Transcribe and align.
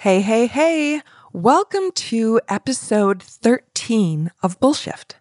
Hey, 0.00 0.22
hey, 0.22 0.46
hey. 0.46 1.02
Welcome 1.34 1.92
to 1.94 2.40
episode 2.48 3.22
13 3.22 4.30
of 4.42 4.58
Bullshift. 4.58 5.16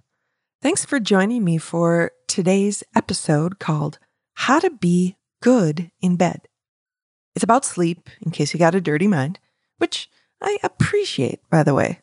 Thanks 0.61 0.85
for 0.85 1.01
joining 1.01 1.43
me 1.43 1.57
for 1.57 2.13
today's 2.29 2.81
episode 2.95 3.59
called 3.59 3.99
How 4.35 4.57
to 4.59 4.69
Be 4.69 5.17
Good 5.41 5.91
in 5.99 6.15
Bed. 6.15 6.47
It's 7.35 7.43
about 7.43 7.65
sleep, 7.65 8.09
in 8.21 8.31
case 8.31 8.53
you 8.53 8.57
got 8.57 8.73
a 8.73 8.79
dirty 8.79 9.05
mind, 9.05 9.37
which 9.79 10.09
I 10.41 10.57
appreciate, 10.63 11.41
by 11.49 11.63
the 11.63 11.73
way. 11.73 11.99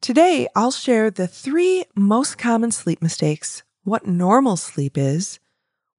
Today, 0.00 0.48
I'll 0.56 0.72
share 0.72 1.12
the 1.12 1.28
three 1.28 1.84
most 1.94 2.38
common 2.38 2.72
sleep 2.72 3.00
mistakes, 3.00 3.62
what 3.84 4.04
normal 4.04 4.56
sleep 4.56 4.98
is, 4.98 5.38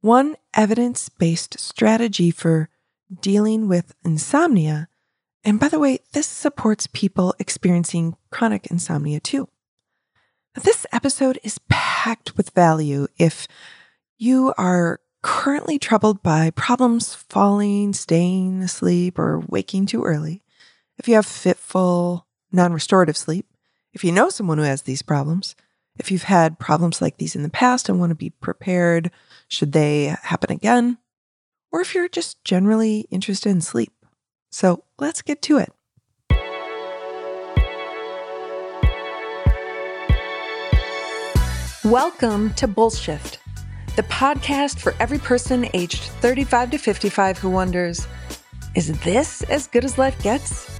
one 0.01 0.35
evidence 0.53 1.07
based 1.07 1.57
strategy 1.57 2.31
for 2.31 2.67
dealing 3.21 3.69
with 3.69 3.95
insomnia, 4.03 4.89
and 5.49 5.59
by 5.59 5.67
the 5.67 5.79
way, 5.79 5.97
this 6.13 6.27
supports 6.27 6.85
people 6.85 7.33
experiencing 7.39 8.15
chronic 8.29 8.67
insomnia 8.67 9.19
too. 9.19 9.49
This 10.53 10.85
episode 10.91 11.39
is 11.43 11.59
packed 11.69 12.37
with 12.37 12.51
value 12.51 13.07
if 13.17 13.47
you 14.19 14.53
are 14.59 14.99
currently 15.23 15.79
troubled 15.79 16.21
by 16.21 16.51
problems 16.51 17.15
falling, 17.15 17.93
staying 17.93 18.61
asleep, 18.61 19.17
or 19.17 19.43
waking 19.47 19.87
too 19.87 20.03
early, 20.03 20.43
if 20.99 21.07
you 21.07 21.15
have 21.15 21.25
fitful, 21.25 22.27
non 22.51 22.71
restorative 22.71 23.17
sleep, 23.17 23.47
if 23.91 24.03
you 24.03 24.11
know 24.11 24.29
someone 24.29 24.59
who 24.59 24.65
has 24.65 24.83
these 24.83 25.01
problems, 25.01 25.55
if 25.97 26.11
you've 26.11 26.21
had 26.21 26.59
problems 26.59 27.01
like 27.01 27.17
these 27.17 27.35
in 27.35 27.41
the 27.41 27.49
past 27.49 27.89
and 27.89 27.99
want 27.99 28.11
to 28.11 28.15
be 28.15 28.29
prepared 28.29 29.09
should 29.47 29.71
they 29.71 30.15
happen 30.21 30.51
again, 30.51 30.99
or 31.71 31.81
if 31.81 31.95
you're 31.95 32.07
just 32.07 32.43
generally 32.43 33.07
interested 33.09 33.49
in 33.49 33.61
sleep. 33.61 33.91
So 34.51 34.83
let's 34.97 35.21
get 35.21 35.41
to 35.43 35.57
it. 35.57 35.71
Welcome 41.85 42.53
to 42.55 42.67
Bullshift, 42.67 43.37
the 43.95 44.03
podcast 44.03 44.79
for 44.79 44.95
every 44.99 45.17
person 45.17 45.67
aged 45.73 46.01
35 46.01 46.71
to 46.71 46.77
55 46.77 47.37
who 47.37 47.49
wonders, 47.49 48.07
is 48.75 48.99
this 49.01 49.43
as 49.43 49.67
good 49.67 49.85
as 49.85 49.97
life 49.97 50.21
gets? 50.21 50.79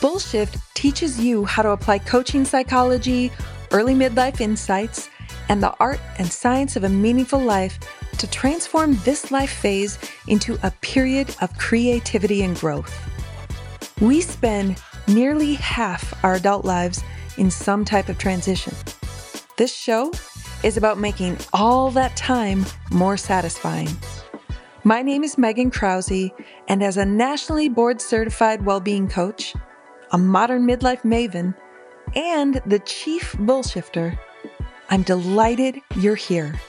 Bullshift 0.00 0.60
teaches 0.74 1.20
you 1.20 1.44
how 1.44 1.62
to 1.62 1.70
apply 1.70 1.98
coaching 1.98 2.44
psychology, 2.44 3.30
early 3.70 3.94
midlife 3.94 4.40
insights, 4.40 5.08
and 5.48 5.62
the 5.62 5.74
art 5.78 6.00
and 6.18 6.30
science 6.30 6.76
of 6.76 6.84
a 6.84 6.88
meaningful 6.88 7.40
life 7.40 7.78
to 8.18 8.26
transform 8.26 8.96
this 9.04 9.30
life 9.30 9.50
phase 9.50 9.98
into 10.28 10.58
a 10.62 10.70
period 10.80 11.34
of 11.40 11.56
creativity 11.58 12.42
and 12.42 12.58
growth. 12.58 12.92
We 14.00 14.20
spend 14.20 14.82
nearly 15.08 15.54
half 15.54 16.12
our 16.24 16.34
adult 16.34 16.64
lives 16.64 17.02
in 17.38 17.50
some 17.50 17.84
type 17.84 18.08
of 18.08 18.18
transition. 18.18 18.74
This 19.56 19.74
show 19.74 20.12
is 20.62 20.76
about 20.76 20.98
making 20.98 21.38
all 21.52 21.90
that 21.90 22.16
time 22.16 22.64
more 22.90 23.16
satisfying. 23.16 23.88
My 24.84 25.02
name 25.02 25.22
is 25.22 25.38
Megan 25.38 25.70
Krause, 25.70 26.30
and 26.68 26.82
as 26.82 26.96
a 26.96 27.04
nationally 27.04 27.68
board 27.68 28.00
certified 28.00 28.64
well 28.64 28.80
being 28.80 29.08
coach, 29.08 29.54
a 30.10 30.18
modern 30.18 30.66
midlife 30.66 31.02
maven, 31.02 31.54
and 32.14 32.60
the 32.66 32.80
chief 32.80 33.36
bullshifter, 33.38 34.18
I'm 34.90 35.02
delighted 35.02 35.80
you're 35.96 36.16
here. 36.16 36.60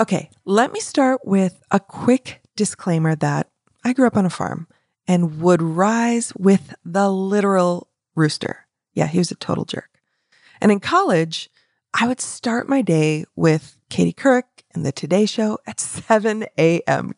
Okay, 0.00 0.30
let 0.46 0.72
me 0.72 0.80
start 0.80 1.20
with 1.26 1.62
a 1.70 1.78
quick 1.78 2.40
disclaimer 2.56 3.14
that 3.16 3.50
I 3.84 3.92
grew 3.92 4.06
up 4.06 4.16
on 4.16 4.24
a 4.24 4.30
farm 4.30 4.66
and 5.06 5.42
would 5.42 5.60
rise 5.60 6.32
with 6.38 6.74
the 6.82 7.10
literal 7.10 7.86
rooster. 8.14 8.66
Yeah, 8.94 9.08
he 9.08 9.18
was 9.18 9.30
a 9.30 9.34
total 9.34 9.66
jerk. 9.66 9.90
And 10.58 10.72
in 10.72 10.80
college, 10.80 11.50
I 11.92 12.08
would 12.08 12.22
start 12.22 12.66
my 12.66 12.80
day 12.80 13.26
with 13.36 13.76
Katie 13.90 14.14
Couric 14.14 14.44
and 14.72 14.86
the 14.86 14.92
Today 14.92 15.26
Show 15.26 15.58
at 15.66 15.78
7 15.80 16.46
a.m. 16.56 17.12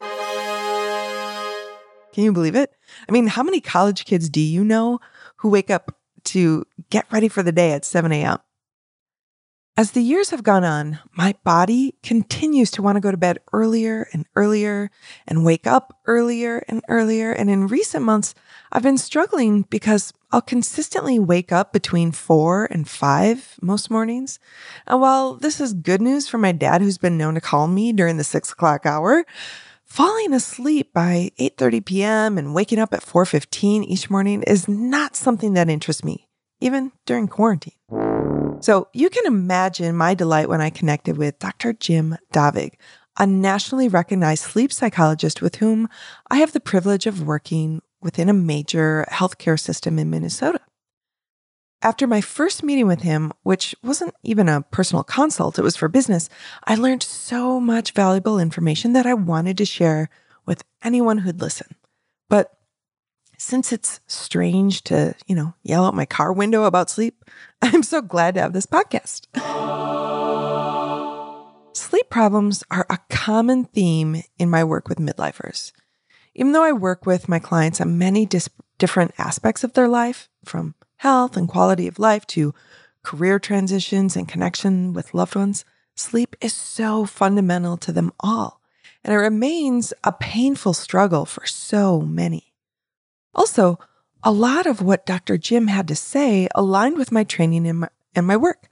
Can 2.13 2.25
you 2.25 2.33
believe 2.33 2.57
it? 2.57 2.73
I 3.09 3.13
mean, 3.13 3.29
how 3.29 3.45
many 3.45 3.61
college 3.61 4.05
kids 4.07 4.29
do 4.29 4.41
you 4.41 4.65
know 4.65 4.99
who 5.37 5.51
wake 5.51 5.71
up 5.71 5.97
to 6.25 6.65
get 6.91 7.07
ready 7.13 7.29
for 7.29 7.45
the 7.45 7.53
day 7.53 7.71
at 7.71 7.85
7 7.85 8.11
a.m.? 8.11 8.39
As 9.75 9.93
the 9.93 10.03
years 10.03 10.29
have 10.31 10.43
gone 10.43 10.65
on, 10.65 10.99
my 11.17 11.35
body 11.45 11.95
continues 12.03 12.71
to 12.73 12.83
want 12.83 12.97
to 12.97 13.01
go 13.01 13.11
to 13.11 13.17
bed 13.17 13.39
earlier 13.55 14.07
and 14.13 14.27
earlier 14.37 14.91
and 15.27 15.47
wake 15.47 15.67
up 15.67 15.99
earlier 16.05 16.63
and 16.69 16.83
earlier. 16.89 17.33
And 17.33 17.49
in 17.49 17.69
recent 17.69 18.05
months, 18.05 18.35
I've 18.71 18.83
been 18.83 18.99
struggling 18.99 19.63
because 19.63 20.13
I'll 20.31 20.43
consistently 20.43 21.19
wake 21.19 21.53
up 21.53 21.73
between 21.73 22.13
four 22.13 22.67
and 22.67 22.87
five 22.87 23.57
most 23.63 23.91
mornings. 23.91 24.39
And 24.87 25.01
while 25.01 25.37
this 25.37 25.59
is 25.59 25.73
good 25.73 26.03
news 26.03 26.29
for 26.29 26.37
my 26.37 26.53
dad, 26.53 26.83
who's 26.83 26.99
been 26.99 27.17
known 27.17 27.33
to 27.35 27.41
call 27.41 27.67
me 27.67 27.95
during 27.95 28.19
the 28.19 28.25
six 28.25 28.53
o'clock 28.53 28.85
hour, 28.85 29.25
falling 29.87 30.35
asleep 30.35 30.93
by 30.93 31.31
8.30 31.41 31.85
p.m. 31.87 32.37
and 32.37 32.55
waking 32.55 32.79
up 32.79 32.93
at 32.93 33.01
4.15 33.01 33.85
each 33.85 34.11
morning 34.11 34.43
is 34.43 34.69
not 34.69 35.17
something 35.17 35.55
that 35.55 35.71
interests 35.71 36.05
me, 36.05 36.29
even 36.61 36.93
during 37.07 37.27
quarantine. 37.27 37.73
So 38.63 38.87
you 38.93 39.11
can 39.11 39.27
imagine 39.27 39.97
my 39.97 40.15
delight 40.15 40.49
when 40.49 40.61
I 40.61 40.71
connected 40.71 41.17
with 41.17 41.41
Dr. 41.41 41.73
Jim 41.73 42.17
Davig, 42.33 42.75
a 43.19 43.27
nationally 43.27 43.89
recognized 43.89 44.45
sleep 44.45 44.73
psychologist 44.73 45.43
with 45.43 45.57
whom 45.57 45.89
I 46.31 46.37
have 46.37 46.53
the 46.53 46.61
privilege 46.61 47.07
of 47.07 47.27
working 47.27 47.83
within 48.01 48.29
a 48.29 48.33
major 48.33 49.05
healthcare 49.11 49.59
system 49.59 49.99
in 49.99 50.11
Minnesota. 50.11 50.61
After 51.83 52.07
my 52.07 52.21
first 52.21 52.63
meeting 52.63 52.87
with 52.87 53.03
him, 53.03 53.33
which 53.43 53.75
wasn't 53.83 54.15
even 54.23 54.49
a 54.49 54.63
personal 54.63 55.03
consult, 55.03 55.59
it 55.59 55.63
was 55.63 55.75
for 55.75 55.89
business, 55.89 56.29
I 56.65 56.77
learned 56.77 57.03
so 57.03 57.59
much 57.59 57.91
valuable 57.91 58.39
information 58.39 58.93
that 58.93 59.07
I 59.07 59.15
wanted 59.15 59.59
to 59.59 59.65
share 59.65 60.09
with 60.47 60.63
anyone 60.85 61.19
who'd 61.19 61.41
listen. 61.41 61.75
Since 63.45 63.73
it's 63.73 64.01
strange 64.07 64.85
to, 64.85 65.17
you 65.27 65.35
know, 65.35 65.55
yell 65.65 65.85
out 65.85 65.97
my 65.97 66.07
car 66.07 66.33
window 66.33 66.63
about 66.63 66.89
sleep, 66.89 67.25
I'm 67.63 67.83
so 67.83 68.01
glad 68.01 68.35
to 68.35 68.41
have 68.41 68.53
this 68.53 68.67
podcast. 68.67 69.27
sleep 71.77 72.09
problems 72.09 72.63
are 72.71 72.87
a 72.89 72.99
common 73.11 73.65
theme 73.65 74.23
in 74.39 74.49
my 74.49 74.63
work 74.63 74.89
with 74.89 74.99
midlifers. 74.99 75.73
Even 76.37 76.53
though 76.53 76.63
I 76.63 76.71
work 76.71 77.05
with 77.05 77.29
my 77.29 77.41
clients 77.41 77.81
on 77.81 77.99
many 77.99 78.27
dis- 78.27 78.49
different 78.79 79.13
aspects 79.19 79.65
of 79.65 79.73
their 79.73 79.89
life, 79.89 80.29
from 80.45 80.77
health 80.99 81.37
and 81.37 81.49
quality 81.49 81.89
of 81.89 81.99
life 81.99 82.25
to 82.29 82.55
career 83.03 83.41
transitions 83.41 84.15
and 84.15 84.29
connection 84.29 84.93
with 84.93 85.15
loved 85.15 85.35
ones, 85.35 85.65
sleep 85.97 86.37
is 86.41 86.55
so 86.55 87.05
fundamental 87.05 87.77
to 87.79 87.91
them 87.91 88.13
all. 88.21 88.61
And 89.03 89.13
it 89.13 89.19
remains 89.19 89.93
a 90.05 90.13
painful 90.13 90.75
struggle 90.75 91.27
for 91.27 91.45
so 91.45 92.01
many. 92.01 92.52
Also, 93.35 93.79
a 94.23 94.31
lot 94.33 94.67
of 94.67 94.83
what 94.83 95.07
Dr. 95.07 95.37
Jim 95.37 95.67
had 95.67 95.89
to 95.89 95.97
say 95.97 96.49
aligned 96.55 96.97
with 96.97 97.13
my 97.13 97.25
training 97.25 97.67
and 97.67 97.81
my, 97.81 97.89
and 98.15 98.27
my 98.27 98.37
work. 98.37 98.69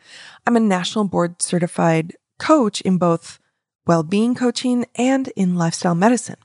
I'm 0.46 0.56
a 0.56 0.60
national 0.60 1.04
board 1.04 1.42
certified 1.42 2.14
coach 2.38 2.80
in 2.82 2.98
both 2.98 3.38
well 3.86 4.02
being 4.02 4.34
coaching 4.34 4.86
and 4.94 5.28
in 5.28 5.56
lifestyle 5.56 5.94
medicine. 5.94 6.36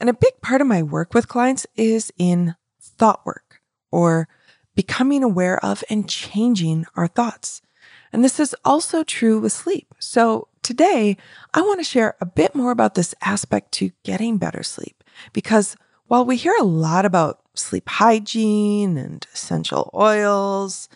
And 0.00 0.08
a 0.08 0.14
big 0.14 0.40
part 0.40 0.60
of 0.60 0.66
my 0.66 0.82
work 0.82 1.14
with 1.14 1.28
clients 1.28 1.66
is 1.76 2.12
in 2.18 2.56
thought 2.80 3.24
work 3.24 3.60
or 3.90 4.28
becoming 4.74 5.22
aware 5.22 5.62
of 5.64 5.84
and 5.88 6.08
changing 6.08 6.86
our 6.96 7.06
thoughts. 7.06 7.62
And 8.12 8.24
this 8.24 8.38
is 8.38 8.54
also 8.64 9.02
true 9.02 9.40
with 9.40 9.52
sleep. 9.52 9.94
So 9.98 10.48
today 10.62 11.16
I 11.52 11.60
want 11.62 11.80
to 11.80 11.84
share 11.84 12.16
a 12.20 12.26
bit 12.26 12.54
more 12.54 12.70
about 12.70 12.94
this 12.94 13.14
aspect 13.20 13.72
to 13.72 13.90
getting 14.04 14.38
better 14.38 14.62
sleep 14.62 15.02
because 15.32 15.76
while 16.14 16.24
we 16.24 16.36
hear 16.36 16.54
a 16.60 16.64
lot 16.64 17.04
about 17.04 17.40
sleep 17.54 17.88
hygiene 17.88 18.96
and 18.96 19.26
essential 19.34 19.90
oils, 19.92 20.88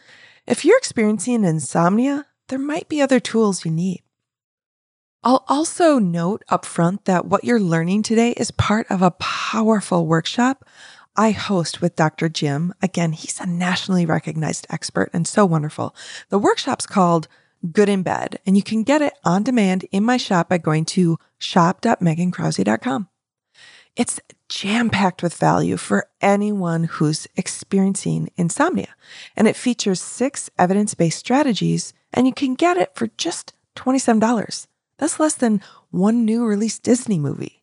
if 0.47 0.65
you're 0.65 0.79
experiencing 0.79 1.45
insomnia, 1.45 2.25
there 2.47 2.59
might 2.61 2.89
be 2.89 3.03
other 3.03 3.19
tools 3.19 3.65
you 3.65 3.71
need. 3.73 4.05
I'll 5.25 5.45
also 5.49 5.99
note 5.99 6.45
upfront 6.49 7.05
that 7.07 7.27
what 7.27 7.43
you're 7.43 7.59
learning 7.59 8.05
today 8.05 8.31
is 8.37 8.53
part 8.53 8.87
of 8.89 9.03
a 9.03 9.11
powerful 9.11 10.07
workshop 10.07 10.65
I 11.17 11.33
host 11.33 11.81
with 11.81 11.97
Dr. 11.97 12.29
Jim. 12.29 12.73
Again, 12.81 13.11
he's 13.11 13.41
a 13.41 13.47
nationally 13.47 14.07
recognized 14.07 14.69
expert 14.71 15.11
and 15.13 15.27
so 15.27 15.45
wonderful. 15.45 15.97
The 16.29 16.39
workshop's 16.39 16.87
called 16.87 17.27
Good 17.73 17.89
in 17.89 18.05
Bed, 18.05 18.39
and 18.47 18.57
you 18.57 18.63
can 18.63 18.85
get 18.85 19.03
it 19.03 19.15
on 19.25 19.43
demand 19.43 19.85
in 19.91 20.05
my 20.05 20.17
shop 20.17 20.49
by 20.49 20.59
going 20.59 20.85
to 20.85 21.19
shop.megankrause.com. 21.39 23.09
It's 23.97 24.21
jam 24.49 24.91
packed 24.91 25.23
with 25.23 25.35
value 25.35 25.77
for 25.77 26.09
anyone 26.21 26.85
who's 26.85 27.27
experiencing 27.37 28.31
insomnia. 28.37 28.95
And 29.37 29.47
it 29.47 29.57
features 29.57 30.01
six 30.01 30.51
evidence 30.59 30.95
based 30.95 31.19
strategies, 31.19 31.93
and 32.13 32.27
you 32.27 32.33
can 32.33 32.55
get 32.55 32.77
it 32.77 32.95
for 32.95 33.09
just 33.17 33.53
$27. 33.77 34.67
That's 34.99 35.21
less 35.21 35.35
than 35.35 35.63
one 35.91 36.25
new 36.25 36.45
release 36.45 36.79
Disney 36.79 37.19
movie. 37.19 37.61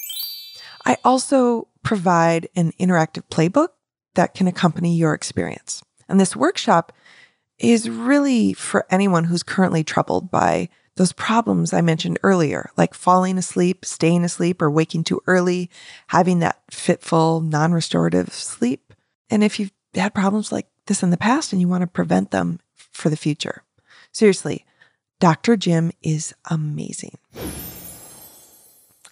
I 0.85 0.97
also 1.03 1.67
provide 1.83 2.47
an 2.55 2.71
interactive 2.79 3.23
playbook 3.29 3.69
that 4.15 4.33
can 4.33 4.47
accompany 4.47 4.95
your 4.95 5.13
experience. 5.13 5.83
And 6.07 6.19
this 6.19 6.35
workshop 6.35 6.91
is 7.59 7.89
really 7.89 8.53
for 8.53 8.85
anyone 8.89 9.25
who's 9.25 9.43
currently 9.43 9.83
troubled 9.83 10.29
by 10.29 10.69
those 10.97 11.11
problems 11.11 11.73
I 11.73 11.81
mentioned 11.81 12.19
earlier, 12.23 12.71
like 12.77 12.93
falling 12.93 13.37
asleep, 13.37 13.83
staying 13.83 14.23
asleep, 14.23 14.61
or 14.61 14.71
waking 14.71 15.03
too 15.03 15.21
early, 15.27 15.69
having 16.07 16.39
that 16.39 16.61
fitful, 16.71 17.41
non 17.41 17.73
restorative 17.73 18.33
sleep. 18.33 18.93
And 19.29 19.43
if 19.43 19.59
you've 19.59 19.71
had 19.93 20.13
problems 20.13 20.51
like 20.51 20.67
this 20.87 21.03
in 21.03 21.09
the 21.09 21.17
past 21.17 21.51
and 21.51 21.61
you 21.61 21.67
want 21.67 21.81
to 21.81 21.87
prevent 21.87 22.31
them 22.31 22.59
for 22.75 23.09
the 23.09 23.17
future, 23.17 23.63
seriously, 24.11 24.65
Dr. 25.19 25.57
Jim 25.57 25.91
is 26.01 26.33
amazing. 26.49 27.17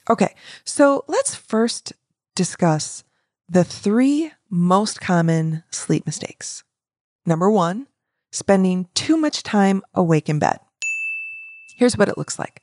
Okay, 0.09 0.35
so 0.65 1.05
let's 1.07 1.35
first 1.35 1.93
discuss 2.35 3.03
the 3.47 3.63
three 3.63 4.31
most 4.49 4.99
common 4.99 5.63
sleep 5.69 6.05
mistakes. 6.05 6.63
Number 7.25 7.49
one, 7.49 7.87
spending 8.31 8.87
too 8.93 9.15
much 9.15 9.43
time 9.43 9.81
awake 9.93 10.27
in 10.27 10.39
bed. 10.39 10.59
Here's 11.83 11.97
what 11.97 12.07
it 12.07 12.17
looks 12.17 12.39
like. 12.39 12.61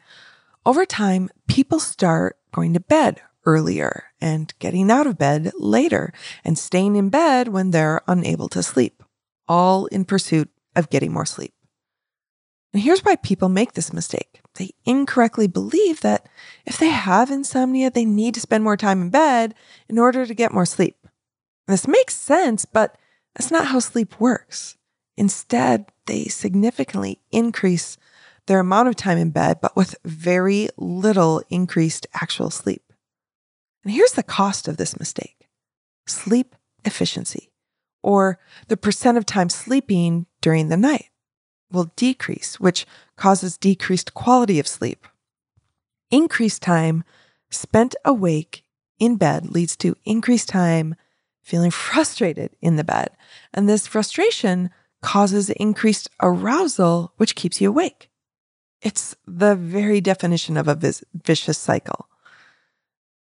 Over 0.65 0.87
time, 0.87 1.29
people 1.47 1.79
start 1.79 2.39
going 2.55 2.73
to 2.73 2.81
bed 2.81 3.21
earlier 3.45 4.05
and 4.19 4.55
getting 4.61 4.91
out 4.91 5.07
of 5.07 5.19
bed 5.19 5.53
later 5.59 6.15
and 6.43 6.57
staying 6.57 6.97
in 6.97 7.11
bed 7.11 7.49
when 7.49 7.71
they're 7.71 8.01
unable 8.09 8.49
to 8.49 8.63
sleep, 8.63 9.03
all 9.47 9.85
in 9.89 10.07
pursuit 10.07 10.49
of 10.75 10.89
getting 10.89 11.13
more 11.13 11.27
sleep. 11.27 11.53
And 12.73 12.83
here's 12.83 13.05
why 13.05 13.17
people 13.17 13.51
make 13.51 13.75
this 13.75 13.93
mistake. 13.93 14.41
They 14.55 14.71
incorrectly 14.87 15.49
believe 15.49 16.01
that 16.01 16.27
if 16.65 16.79
they 16.79 16.89
have 16.89 17.31
insomnia, 17.31 17.91
they 17.91 18.07
need 18.07 18.33
to 18.33 18.41
spend 18.41 18.65
more 18.65 18.79
time 18.79 19.03
in 19.03 19.11
bed 19.11 19.55
in 19.87 19.99
order 19.99 20.25
to 20.25 20.33
get 20.33 20.55
more 20.55 20.65
sleep. 20.65 20.97
And 21.69 21.75
this 21.75 21.87
makes 21.87 22.17
sense, 22.17 22.65
but 22.65 22.97
that's 23.35 23.51
not 23.51 23.67
how 23.67 23.81
sleep 23.81 24.19
works. 24.19 24.79
Instead, 25.19 25.93
they 26.07 26.25
significantly 26.25 27.21
increase 27.31 27.99
their 28.50 28.58
amount 28.58 28.88
of 28.88 28.97
time 28.97 29.17
in 29.17 29.31
bed, 29.31 29.61
but 29.62 29.76
with 29.76 29.94
very 30.05 30.69
little 30.76 31.41
increased 31.50 32.08
actual 32.14 32.50
sleep. 32.50 32.82
And 33.85 33.93
here's 33.93 34.14
the 34.14 34.25
cost 34.25 34.67
of 34.67 34.76
this 34.76 34.99
mistake 34.99 35.47
sleep 36.08 36.56
efficiency, 36.85 37.52
or 38.02 38.41
the 38.67 38.76
percent 38.76 39.17
of 39.17 39.25
time 39.25 39.50
sleeping 39.50 40.26
during 40.41 40.69
the 40.69 40.76
night, 40.76 41.11
will 41.70 41.93
decrease, 41.94 42.58
which 42.58 42.87
causes 43.17 43.56
decreased 43.56 44.14
quality 44.14 44.58
of 44.58 44.67
sleep. 44.67 45.06
Increased 46.11 46.61
time 46.61 47.05
spent 47.50 47.94
awake 48.05 48.64
in 48.99 49.14
bed 49.14 49.49
leads 49.49 49.76
to 49.76 49.94
increased 50.05 50.49
time 50.49 50.97
feeling 51.41 51.70
frustrated 51.70 52.50
in 52.61 52.75
the 52.75 52.82
bed. 52.82 53.11
And 53.55 53.69
this 53.69 53.87
frustration 53.87 54.70
causes 55.02 55.50
increased 55.50 56.11
arousal, 56.20 57.12
which 57.17 57.37
keeps 57.37 57.61
you 57.61 57.69
awake. 57.69 58.10
It's 58.82 59.15
the 59.27 59.55
very 59.55 60.00
definition 60.00 60.56
of 60.56 60.69
a 60.69 60.94
vicious 61.15 61.59
cycle. 61.59 62.06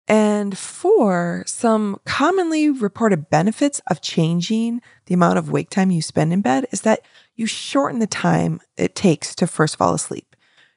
And 0.07 0.57
four, 0.57 1.43
some 1.47 1.99
commonly 2.05 2.69
reported 2.69 3.29
benefits 3.29 3.81
of 3.89 4.01
changing 4.01 4.81
the 5.05 5.13
amount 5.13 5.37
of 5.37 5.49
wake 5.49 5.69
time 5.69 5.91
you 5.91 6.01
spend 6.01 6.33
in 6.33 6.41
bed 6.41 6.67
is 6.71 6.81
that 6.81 7.01
you 7.35 7.45
shorten 7.45 7.99
the 7.99 8.07
time 8.07 8.59
it 8.75 8.95
takes 8.95 9.33
to 9.35 9.47
first 9.47 9.77
fall 9.77 9.93
asleep. 9.93 10.35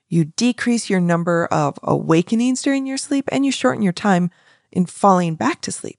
You 0.08 0.26
decrease 0.26 0.88
your 0.88 1.00
number 1.00 1.46
of 1.46 1.78
awakenings 1.82 2.62
during 2.62 2.86
your 2.86 2.98
sleep 2.98 3.28
and 3.32 3.44
you 3.44 3.50
shorten 3.50 3.82
your 3.82 3.92
time 3.92 4.30
in 4.70 4.86
falling 4.86 5.34
back 5.34 5.60
to 5.62 5.72
sleep. 5.72 5.98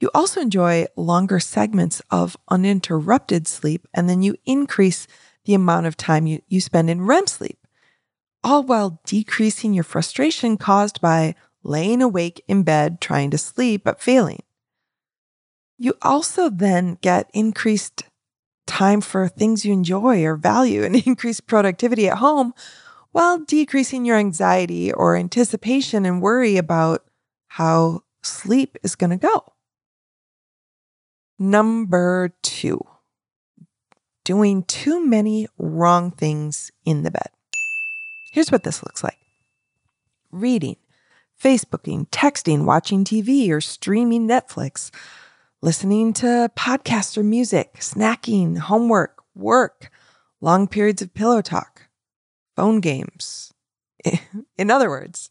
You 0.00 0.10
also 0.14 0.40
enjoy 0.40 0.86
longer 0.96 1.40
segments 1.40 2.00
of 2.10 2.36
uninterrupted 2.48 3.46
sleep, 3.46 3.86
and 3.92 4.08
then 4.08 4.22
you 4.22 4.34
increase 4.46 5.06
the 5.44 5.52
amount 5.52 5.86
of 5.86 5.96
time 5.96 6.26
you, 6.26 6.40
you 6.48 6.60
spend 6.60 6.88
in 6.88 7.02
REM 7.02 7.26
sleep, 7.26 7.58
all 8.42 8.62
while 8.62 9.00
decreasing 9.04 9.74
your 9.74 9.84
frustration 9.84 10.56
caused 10.56 11.00
by 11.00 11.34
laying 11.62 12.02
awake 12.02 12.42
in 12.48 12.62
bed 12.62 13.00
trying 13.00 13.30
to 13.30 13.38
sleep 13.38 13.84
but 13.84 14.00
failing. 14.00 14.42
You 15.78 15.94
also 16.02 16.50
then 16.50 16.98
get 17.00 17.30
increased 17.32 18.04
time 18.66 19.00
for 19.00 19.28
things 19.28 19.64
you 19.64 19.72
enjoy 19.72 20.24
or 20.24 20.36
value 20.36 20.84
and 20.84 20.94
increased 21.06 21.46
productivity 21.46 22.08
at 22.08 22.18
home 22.18 22.54
while 23.12 23.38
decreasing 23.38 24.04
your 24.04 24.16
anxiety 24.16 24.92
or 24.92 25.16
anticipation 25.16 26.06
and 26.06 26.22
worry 26.22 26.56
about 26.56 27.04
how 27.48 28.02
sleep 28.22 28.76
is 28.82 28.94
going 28.94 29.10
to 29.10 29.16
go. 29.16 29.52
Number 31.38 32.34
two, 32.42 32.80
doing 34.24 34.62
too 34.64 35.04
many 35.04 35.48
wrong 35.58 36.10
things 36.10 36.70
in 36.84 37.02
the 37.02 37.10
bed. 37.10 37.30
Here's 38.30 38.52
what 38.52 38.62
this 38.62 38.82
looks 38.82 39.02
like 39.02 39.18
reading, 40.30 40.76
Facebooking, 41.42 42.08
texting, 42.10 42.64
watching 42.64 43.04
TV, 43.04 43.50
or 43.50 43.60
streaming 43.60 44.28
Netflix, 44.28 44.92
listening 45.60 46.12
to 46.14 46.50
podcasts 46.56 47.18
or 47.18 47.24
music, 47.24 47.74
snacking, 47.80 48.58
homework, 48.58 49.20
work, 49.34 49.90
long 50.40 50.68
periods 50.68 51.02
of 51.02 51.12
pillow 51.12 51.42
talk, 51.42 51.88
phone 52.54 52.80
games. 52.80 53.52
In 54.56 54.70
other 54.70 54.88
words, 54.88 55.28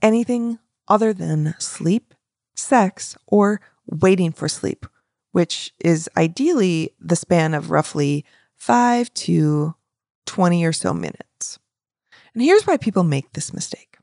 anything 0.00 0.58
other 0.88 1.12
than 1.12 1.54
sleep, 1.58 2.14
sex, 2.56 3.16
or 3.26 3.60
waiting 3.86 4.32
for 4.32 4.48
sleep, 4.48 4.86
which 5.32 5.74
is 5.78 6.08
ideally 6.16 6.94
the 6.98 7.16
span 7.16 7.52
of 7.52 7.70
roughly 7.70 8.24
five 8.56 9.12
to 9.12 9.74
20 10.24 10.64
or 10.64 10.72
so 10.72 10.94
minutes. 10.94 11.58
And 12.34 12.42
here's 12.42 12.66
why 12.66 12.76
people 12.76 13.04
make 13.04 13.32
this 13.32 13.52
mistake. 13.52 13.96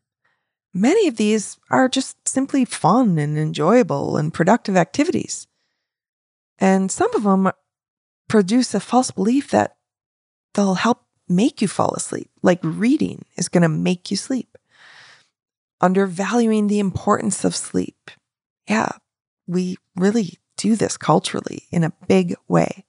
Many 0.74 1.08
of 1.08 1.18
these 1.18 1.58
are 1.70 1.90
just 1.90 2.16
simply 2.28 2.64
fun 2.64 3.18
and 3.18 3.38
enjoyable 3.38 4.16
and 4.16 4.34
productive 4.34 4.78
activities. 4.78 5.48
And 6.60 6.92
some 6.92 7.14
of 7.14 7.24
them 7.24 7.52
produce 8.30 8.74
a 8.74 8.80
false 8.80 9.12
belief 9.12 9.52
that 9.52 9.76
they'll 10.54 10.76
help 10.76 11.04
make 11.28 11.62
you 11.62 11.68
fall 11.68 11.94
asleep, 11.96 12.30
like 12.42 12.60
reading 12.64 13.26
is 13.36 13.50
going 13.50 13.64
to 13.64 13.70
make 13.70 14.12
you 14.12 14.18
sleep. 14.18 14.58
Undervaluing 15.82 16.68
the 16.68 16.80
importance 16.80 17.44
of 17.44 17.56
sleep. 17.56 18.12
Yeah, 18.70 18.90
we 19.48 19.78
really 19.96 20.38
do 20.56 20.76
this 20.76 20.96
culturally 20.96 21.64
in 21.72 21.84
a 21.84 21.94
big 22.08 22.36
way. 22.48 22.86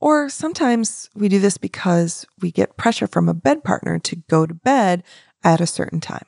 Or 0.00 0.30
sometimes 0.30 1.10
we 1.14 1.28
do 1.28 1.38
this 1.38 1.58
because 1.58 2.26
we 2.40 2.50
get 2.50 2.76
pressure 2.78 3.06
from 3.06 3.28
a 3.28 3.34
bed 3.34 3.62
partner 3.62 3.98
to 3.98 4.16
go 4.16 4.46
to 4.46 4.54
bed 4.54 5.02
at 5.44 5.60
a 5.60 5.66
certain 5.66 6.00
time. 6.00 6.24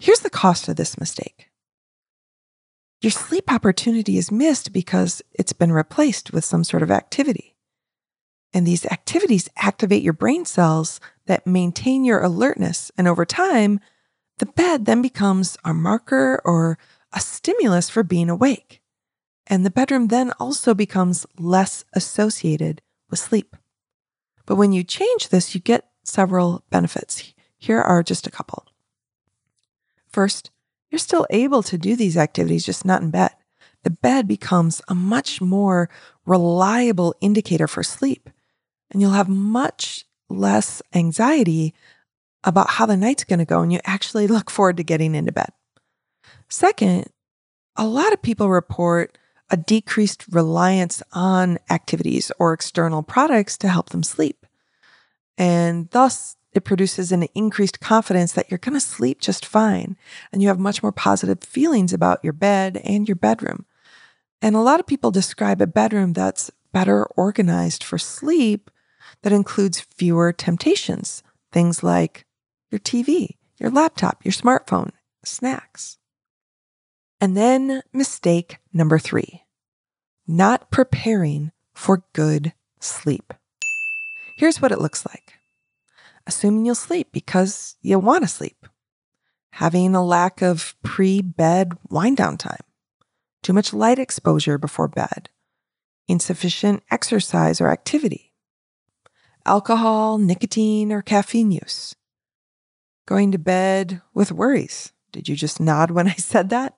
Here's 0.00 0.20
the 0.20 0.30
cost 0.30 0.68
of 0.68 0.76
this 0.76 0.98
mistake 0.98 1.48
your 3.00 3.12
sleep 3.12 3.52
opportunity 3.52 4.18
is 4.18 4.32
missed 4.32 4.72
because 4.72 5.22
it's 5.32 5.52
been 5.52 5.70
replaced 5.70 6.32
with 6.32 6.44
some 6.44 6.64
sort 6.64 6.82
of 6.82 6.90
activity. 6.90 7.54
And 8.52 8.66
these 8.66 8.86
activities 8.86 9.48
activate 9.56 10.02
your 10.02 10.14
brain 10.14 10.44
cells 10.44 10.98
that 11.26 11.46
maintain 11.46 12.04
your 12.04 12.20
alertness. 12.20 12.90
And 12.98 13.06
over 13.06 13.24
time, 13.24 13.78
the 14.38 14.46
bed 14.46 14.86
then 14.86 15.02
becomes 15.02 15.56
a 15.64 15.72
marker 15.72 16.40
or 16.44 16.78
a 17.12 17.20
stimulus 17.20 17.88
for 17.88 18.02
being 18.02 18.30
awake 18.30 18.77
and 19.48 19.64
the 19.64 19.70
bedroom 19.70 20.08
then 20.08 20.30
also 20.38 20.74
becomes 20.74 21.26
less 21.38 21.84
associated 21.94 22.82
with 23.10 23.18
sleep. 23.18 23.56
But 24.46 24.56
when 24.56 24.72
you 24.72 24.84
change 24.84 25.30
this, 25.30 25.54
you 25.54 25.60
get 25.60 25.88
several 26.04 26.64
benefits. 26.70 27.32
Here 27.56 27.80
are 27.80 28.02
just 28.02 28.26
a 28.26 28.30
couple. 28.30 28.66
First, 30.06 30.50
you're 30.90 30.98
still 30.98 31.26
able 31.30 31.62
to 31.64 31.78
do 31.78 31.96
these 31.96 32.16
activities, 32.16 32.64
just 32.64 32.84
not 32.84 33.02
in 33.02 33.10
bed. 33.10 33.30
The 33.84 33.90
bed 33.90 34.28
becomes 34.28 34.82
a 34.88 34.94
much 34.94 35.40
more 35.40 35.88
reliable 36.26 37.14
indicator 37.20 37.66
for 37.66 37.82
sleep, 37.82 38.28
and 38.90 39.00
you'll 39.00 39.12
have 39.12 39.28
much 39.28 40.04
less 40.28 40.82
anxiety 40.94 41.74
about 42.44 42.70
how 42.70 42.86
the 42.86 42.96
night's 42.96 43.24
going 43.24 43.38
to 43.38 43.44
go, 43.44 43.60
and 43.60 43.72
you 43.72 43.80
actually 43.84 44.26
look 44.28 44.50
forward 44.50 44.76
to 44.76 44.84
getting 44.84 45.14
into 45.14 45.32
bed. 45.32 45.50
Second, 46.48 47.10
a 47.76 47.86
lot 47.86 48.12
of 48.12 48.22
people 48.22 48.50
report 48.50 49.16
a 49.50 49.56
decreased 49.56 50.24
reliance 50.30 51.02
on 51.12 51.58
activities 51.70 52.30
or 52.38 52.52
external 52.52 53.02
products 53.02 53.56
to 53.58 53.68
help 53.68 53.90
them 53.90 54.02
sleep. 54.02 54.46
And 55.36 55.88
thus, 55.90 56.36
it 56.52 56.64
produces 56.64 57.12
an 57.12 57.24
increased 57.34 57.80
confidence 57.80 58.32
that 58.32 58.50
you're 58.50 58.58
going 58.58 58.74
to 58.74 58.80
sleep 58.80 59.20
just 59.20 59.46
fine 59.46 59.96
and 60.32 60.42
you 60.42 60.48
have 60.48 60.58
much 60.58 60.82
more 60.82 60.92
positive 60.92 61.42
feelings 61.42 61.92
about 61.92 62.22
your 62.24 62.32
bed 62.32 62.80
and 62.84 63.08
your 63.08 63.16
bedroom. 63.16 63.66
And 64.40 64.56
a 64.56 64.60
lot 64.60 64.80
of 64.80 64.86
people 64.86 65.10
describe 65.10 65.60
a 65.60 65.66
bedroom 65.66 66.12
that's 66.12 66.50
better 66.72 67.04
organized 67.16 67.82
for 67.84 67.98
sleep 67.98 68.70
that 69.22 69.32
includes 69.32 69.80
fewer 69.80 70.32
temptations, 70.32 71.22
things 71.52 71.82
like 71.82 72.24
your 72.70 72.78
TV, 72.78 73.36
your 73.58 73.70
laptop, 73.70 74.24
your 74.24 74.32
smartphone, 74.32 74.90
snacks. 75.24 75.98
And 77.20 77.36
then 77.36 77.82
mistake 77.92 78.58
number 78.72 78.98
three 78.98 79.44
not 80.26 80.70
preparing 80.70 81.52
for 81.74 82.04
good 82.12 82.52
sleep. 82.80 83.32
Here's 84.36 84.60
what 84.60 84.72
it 84.72 84.80
looks 84.80 85.06
like 85.06 85.38
assuming 86.28 86.66
you'll 86.66 86.74
sleep 86.74 87.08
because 87.10 87.76
you 87.80 87.98
want 87.98 88.22
to 88.22 88.28
sleep, 88.28 88.66
having 89.52 89.94
a 89.94 90.04
lack 90.04 90.42
of 90.42 90.76
pre 90.84 91.22
bed 91.22 91.72
wind 91.88 92.18
down 92.18 92.36
time, 92.36 92.60
too 93.42 93.54
much 93.54 93.72
light 93.72 93.98
exposure 93.98 94.58
before 94.58 94.88
bed, 94.88 95.30
insufficient 96.06 96.82
exercise 96.90 97.60
or 97.60 97.70
activity, 97.70 98.34
alcohol, 99.46 100.18
nicotine, 100.18 100.92
or 100.92 101.00
caffeine 101.00 101.50
use, 101.50 101.96
going 103.06 103.32
to 103.32 103.38
bed 103.38 104.02
with 104.12 104.30
worries. 104.30 104.92
Did 105.10 105.28
you 105.28 105.34
just 105.34 105.58
nod 105.58 105.90
when 105.90 106.06
I 106.06 106.14
said 106.14 106.50
that? 106.50 106.77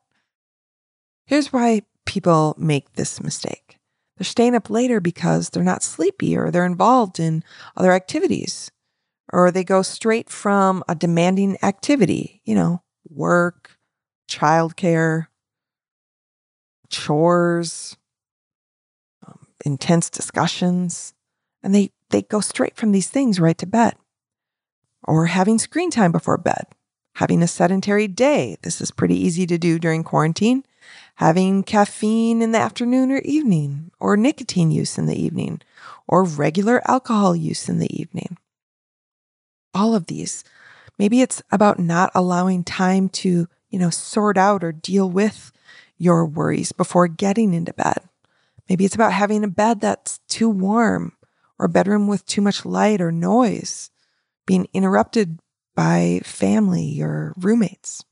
Here's 1.30 1.52
why 1.52 1.82
people 2.06 2.56
make 2.58 2.94
this 2.94 3.22
mistake. 3.22 3.78
They're 4.16 4.24
staying 4.24 4.56
up 4.56 4.68
later 4.68 4.98
because 4.98 5.48
they're 5.48 5.62
not 5.62 5.84
sleepy 5.84 6.36
or 6.36 6.50
they're 6.50 6.66
involved 6.66 7.20
in 7.20 7.44
other 7.76 7.92
activities 7.92 8.72
or 9.32 9.52
they 9.52 9.62
go 9.62 9.82
straight 9.82 10.28
from 10.28 10.82
a 10.88 10.96
demanding 10.96 11.56
activity, 11.62 12.42
you 12.44 12.56
know, 12.56 12.82
work, 13.08 13.78
childcare, 14.28 15.28
chores, 16.88 17.96
um, 19.24 19.46
intense 19.64 20.10
discussions, 20.10 21.14
and 21.62 21.72
they, 21.72 21.92
they 22.08 22.22
go 22.22 22.40
straight 22.40 22.74
from 22.74 22.90
these 22.90 23.08
things 23.08 23.38
right 23.38 23.56
to 23.58 23.66
bed. 23.66 23.94
Or 25.04 25.26
having 25.26 25.60
screen 25.60 25.92
time 25.92 26.10
before 26.10 26.38
bed, 26.38 26.64
having 27.14 27.40
a 27.40 27.46
sedentary 27.46 28.08
day. 28.08 28.56
This 28.62 28.80
is 28.80 28.90
pretty 28.90 29.14
easy 29.14 29.46
to 29.46 29.58
do 29.58 29.78
during 29.78 30.02
quarantine. 30.02 30.64
Having 31.16 31.64
caffeine 31.64 32.42
in 32.42 32.52
the 32.52 32.58
afternoon 32.58 33.12
or 33.12 33.18
evening, 33.18 33.90
or 34.00 34.16
nicotine 34.16 34.70
use 34.70 34.98
in 34.98 35.06
the 35.06 35.20
evening, 35.20 35.60
or 36.08 36.24
regular 36.24 36.82
alcohol 36.90 37.36
use 37.36 37.68
in 37.68 37.78
the 37.78 38.00
evening 38.00 38.36
all 39.74 39.94
of 39.94 40.06
these. 40.06 40.44
Maybe 40.98 41.22
it's 41.22 41.42
about 41.50 41.78
not 41.78 42.10
allowing 42.14 42.64
time 42.64 43.08
to, 43.10 43.48
you 43.70 43.78
know, 43.78 43.90
sort 43.90 44.36
out 44.36 44.62
or 44.62 44.72
deal 44.72 45.08
with 45.08 45.52
your 45.96 46.26
worries 46.26 46.72
before 46.72 47.08
getting 47.08 47.54
into 47.54 47.72
bed. 47.72 47.98
Maybe 48.68 48.84
it's 48.84 48.94
about 48.94 49.12
having 49.12 49.42
a 49.44 49.48
bed 49.48 49.80
that's 49.80 50.18
too 50.28 50.48
warm 50.48 51.12
or 51.58 51.66
a 51.66 51.70
bedroom 51.70 52.06
with 52.06 52.24
too 52.26 52.40
much 52.40 52.64
light 52.64 53.00
or 53.00 53.12
noise, 53.12 53.90
being 54.46 54.68
interrupted 54.72 55.40
by 55.74 56.20
family 56.24 57.00
or 57.02 57.34
roommates. 57.36 58.04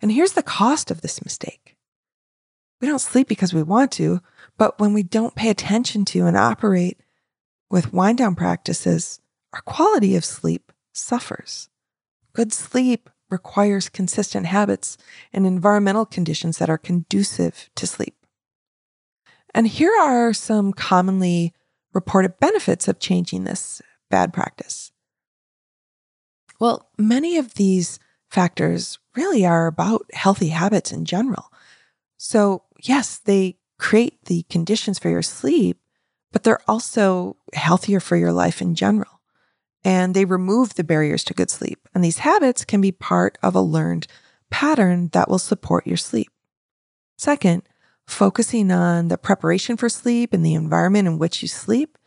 And 0.00 0.12
here's 0.12 0.32
the 0.32 0.42
cost 0.42 0.90
of 0.90 1.00
this 1.00 1.22
mistake. 1.22 1.61
We 2.82 2.88
don't 2.88 2.98
sleep 2.98 3.28
because 3.28 3.54
we 3.54 3.62
want 3.62 3.92
to, 3.92 4.20
but 4.58 4.80
when 4.80 4.92
we 4.92 5.04
don't 5.04 5.36
pay 5.36 5.48
attention 5.48 6.04
to 6.06 6.26
and 6.26 6.36
operate 6.36 7.00
with 7.70 7.92
wind 7.92 8.18
down 8.18 8.34
practices, 8.34 9.20
our 9.52 9.62
quality 9.62 10.16
of 10.16 10.24
sleep 10.24 10.72
suffers. 10.92 11.68
Good 12.32 12.52
sleep 12.52 13.08
requires 13.30 13.88
consistent 13.88 14.46
habits 14.46 14.98
and 15.32 15.46
environmental 15.46 16.04
conditions 16.04 16.58
that 16.58 16.68
are 16.68 16.76
conducive 16.76 17.70
to 17.76 17.86
sleep. 17.86 18.16
And 19.54 19.68
here 19.68 19.94
are 20.00 20.32
some 20.32 20.72
commonly 20.72 21.54
reported 21.94 22.40
benefits 22.40 22.88
of 22.88 22.98
changing 22.98 23.44
this 23.44 23.80
bad 24.10 24.32
practice. 24.32 24.90
Well, 26.58 26.90
many 26.98 27.38
of 27.38 27.54
these 27.54 28.00
factors 28.28 28.98
really 29.14 29.46
are 29.46 29.66
about 29.66 30.06
healthy 30.12 30.48
habits 30.48 30.90
in 30.90 31.04
general. 31.04 31.52
So, 32.16 32.62
yes, 32.82 33.18
they 33.18 33.56
create 33.78 34.24
the 34.26 34.44
conditions 34.44 34.98
for 34.98 35.08
your 35.08 35.22
sleep, 35.22 35.78
but 36.32 36.42
they're 36.42 36.60
also 36.68 37.36
healthier 37.54 38.00
for 38.00 38.16
your 38.16 38.32
life 38.32 38.60
in 38.60 38.74
general 38.74 39.20
and 39.84 40.14
they 40.14 40.24
remove 40.24 40.74
the 40.74 40.84
barriers 40.84 41.24
to 41.24 41.34
good 41.34 41.50
sleep. 41.50 41.88
And 41.94 42.04
these 42.04 42.18
habits 42.18 42.64
can 42.64 42.80
be 42.80 42.92
part 42.92 43.38
of 43.42 43.54
a 43.54 43.60
learned 43.60 44.06
pattern 44.50 45.08
that 45.12 45.28
will 45.28 45.38
support 45.38 45.86
your 45.86 45.96
sleep. 45.96 46.30
Second, 47.16 47.62
focusing 48.06 48.70
on 48.70 49.08
the 49.08 49.18
preparation 49.18 49.76
for 49.76 49.88
sleep 49.88 50.32
and 50.32 50.44
the 50.44 50.54
environment 50.54 51.08
in 51.08 51.18
which 51.18 51.42
you 51.42 51.48
sleep 51.48 51.98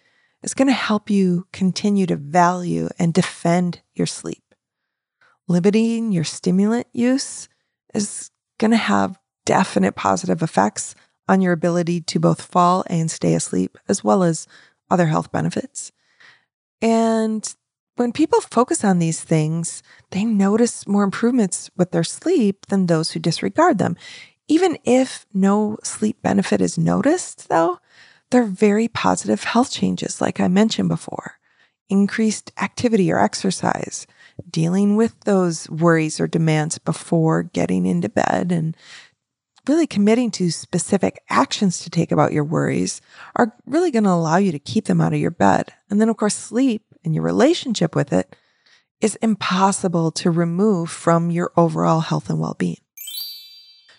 is 0.43 0.53
going 0.53 0.67
to 0.67 0.73
help 0.73 1.09
you 1.09 1.47
continue 1.51 2.05
to 2.05 2.15
value 2.15 2.87
and 2.99 3.13
defend 3.13 3.81
your 3.93 4.07
sleep. 4.07 4.43
Limiting 5.47 6.11
your 6.11 6.23
stimulant 6.23 6.87
use 6.93 7.49
is 7.93 8.31
going 8.57 8.71
to 8.71 8.77
have 8.77 9.17
definite 9.45 9.95
positive 9.95 10.41
effects 10.41 10.95
on 11.27 11.41
your 11.41 11.53
ability 11.53 12.01
to 12.01 12.19
both 12.19 12.41
fall 12.41 12.83
and 12.87 13.09
stay 13.09 13.33
asleep, 13.33 13.77
as 13.87 14.03
well 14.03 14.23
as 14.23 14.47
other 14.89 15.07
health 15.07 15.31
benefits. 15.31 15.91
And 16.81 17.55
when 17.95 18.11
people 18.11 18.41
focus 18.41 18.83
on 18.83 18.99
these 18.99 19.23
things, 19.23 19.81
they 20.11 20.25
notice 20.25 20.87
more 20.87 21.03
improvements 21.03 21.69
with 21.77 21.91
their 21.91 22.03
sleep 22.03 22.65
than 22.67 22.85
those 22.85 23.11
who 23.11 23.19
disregard 23.19 23.77
them. 23.77 23.95
Even 24.47 24.77
if 24.83 25.25
no 25.33 25.77
sleep 25.83 26.21
benefit 26.21 26.61
is 26.61 26.77
noticed, 26.77 27.49
though, 27.49 27.79
they're 28.29 28.43
very 28.43 28.87
positive 28.87 29.43
health 29.43 29.71
changes, 29.71 30.21
like 30.21 30.39
I 30.39 30.47
mentioned 30.47 30.89
before. 30.89 31.39
Increased 31.89 32.51
activity 32.61 33.11
or 33.11 33.19
exercise, 33.19 34.05
dealing 34.49 34.95
with 34.95 35.19
those 35.21 35.69
worries 35.69 36.19
or 36.19 36.27
demands 36.27 36.77
before 36.77 37.43
getting 37.43 37.85
into 37.85 38.09
bed, 38.09 38.51
and 38.51 38.75
really 39.67 39.87
committing 39.87 40.31
to 40.31 40.51
specific 40.51 41.21
actions 41.29 41.79
to 41.79 41.89
take 41.89 42.11
about 42.11 42.33
your 42.33 42.43
worries 42.43 43.01
are 43.35 43.53
really 43.65 43.91
going 43.91 44.03
to 44.03 44.09
allow 44.09 44.37
you 44.37 44.51
to 44.51 44.59
keep 44.59 44.85
them 44.85 45.01
out 45.01 45.13
of 45.13 45.19
your 45.19 45.31
bed. 45.31 45.73
And 45.89 45.99
then, 45.99 46.09
of 46.09 46.17
course, 46.17 46.35
sleep 46.35 46.83
and 47.03 47.13
your 47.13 47.23
relationship 47.23 47.95
with 47.95 48.11
it 48.13 48.35
is 49.01 49.15
impossible 49.17 50.11
to 50.11 50.31
remove 50.31 50.89
from 50.89 51.31
your 51.31 51.51
overall 51.57 51.99
health 51.99 52.29
and 52.29 52.39
well 52.39 52.55
being. 52.57 52.77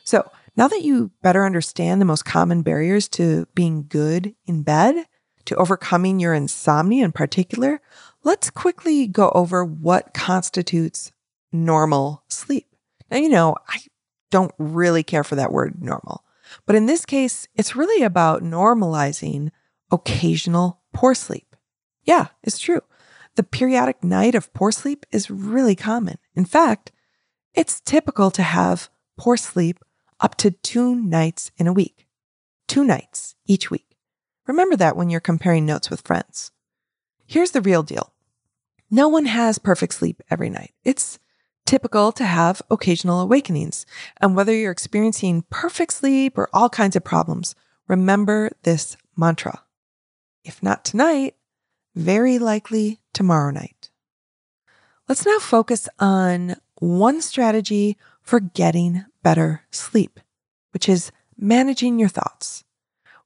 So, 0.05 0.31
now 0.57 0.69
that 0.69 0.83
you 0.83 1.11
better 1.23 1.45
understand 1.45 2.01
the 2.01 2.07
most 2.07 2.25
common 2.25 2.63
barriers 2.63 3.09
to 3.11 3.47
being 3.55 3.87
good 3.89 4.35
in 4.47 4.63
bed, 4.63 5.05
to 5.45 5.57
overcoming 5.57 6.19
your 6.19 6.33
insomnia 6.33 7.05
in 7.05 7.13
particular, 7.13 7.81
let's 8.25 8.51
quickly 8.51 9.07
go 9.07 9.31
over 9.35 9.65
what 9.65 10.15
constitutes 10.15 11.13
normal 11.53 12.25
sleep. 12.29 12.67
Now, 13.11 13.19
you 13.19 13.29
know, 13.29 13.57
I 13.69 13.79
don't 14.31 14.53
really 14.59 15.03
care 15.03 15.25
for 15.25 15.37
that 15.37 15.53
word 15.53 15.83
normal, 15.83 16.25
but 16.65 16.77
in 16.77 16.87
this 16.87 17.05
case, 17.05 17.47
it's 17.55 17.77
really 17.77 18.03
about 18.03 18.43
normalizing 18.43 19.51
occasional 19.91 20.81
poor 20.93 21.15
sleep. 21.15 21.57
Yeah, 22.05 22.29
it's 22.43 22.59
true. 22.59 22.83
The 23.35 23.43
periodic 23.43 24.03
night 24.03 24.35
of 24.35 24.53
poor 24.55 24.73
sleep 24.73 25.05
is 25.13 25.31
really 25.31 25.77
common. 25.77 26.19
In 26.35 26.45
fact, 26.45 26.93
it's 27.55 27.81
typical 27.81 28.31
to 28.31 28.43
have 28.43 28.89
poor 29.17 29.37
sleep 29.37 29.79
up 30.21 30.37
to 30.37 30.51
two 30.51 30.95
nights 30.95 31.51
in 31.57 31.67
a 31.67 31.73
week. 31.73 32.07
Two 32.69 32.85
nights 32.85 33.35
each 33.47 33.71
week. 33.71 33.97
Remember 34.47 34.77
that 34.77 34.97
when 34.97 35.11
you're 35.11 35.21
comparing 35.21 35.67
notes 35.67 35.91
with 35.91 36.01
friends. 36.01 36.53
Here's 37.27 37.51
the 37.51 37.61
real 37.61 37.83
deal. 37.83 38.13
No 38.91 39.09
one 39.09 39.27
has 39.27 39.59
perfect 39.59 39.95
sleep 39.95 40.23
every 40.31 40.49
night. 40.49 40.73
It's 40.85 41.19
typical 41.67 42.13
to 42.13 42.25
have 42.25 42.63
occasional 42.71 43.21
awakenings. 43.21 43.85
And 44.21 44.35
whether 44.35 44.55
you're 44.55 44.73
experiencing 44.73 45.45
perfect 45.51 45.93
sleep 45.93 46.39
or 46.39 46.49
all 46.53 46.71
kinds 46.71 46.97
of 46.97 47.05
problems, 47.05 47.55
remember 47.89 48.51
this 48.63 48.97
mantra. 49.17 49.63
If 50.45 50.63
not 50.63 50.85
tonight, 50.85 51.35
very 51.95 52.39
likely 52.39 53.01
tomorrow 53.13 53.51
night. 53.51 53.91
Let's 55.09 55.27
now 55.27 55.39
focus 55.39 55.89
on 55.99 56.57
one 56.79 57.21
strategy 57.21 57.97
for 58.23 58.41
getting 58.41 59.05
better 59.23 59.63
sleep, 59.71 60.21
which 60.73 60.89
is 60.89 61.13
managing 61.37 61.99
your 61.99 62.09
thoughts. 62.09 62.65